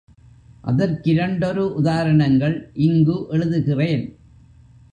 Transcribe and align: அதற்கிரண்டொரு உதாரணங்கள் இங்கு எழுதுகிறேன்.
அதற்கிரண்டொரு 0.63 1.63
உதாரணங்கள் 1.73 2.69
இங்கு 2.73 3.27
எழுதுகிறேன். 3.31 4.05